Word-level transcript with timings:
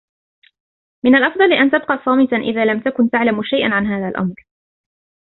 من 1.05 1.15
الافضل 1.15 1.53
أن 1.53 1.71
تبقی 1.71 1.99
صامتا 2.05 2.35
إذا 2.37 2.65
لم 2.65 2.79
تكن 2.79 3.09
تعلم 3.09 3.43
شيئا 3.43 3.73
عن 3.73 3.85
هذا 3.85 4.07
الأمر 4.09 4.33